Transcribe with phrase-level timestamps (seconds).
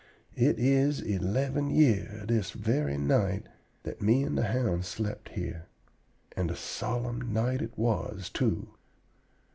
[0.35, 3.45] It is eleven year this very night
[3.83, 5.67] that me and the hound slept here,
[6.35, 8.69] and a solemn night it was, too.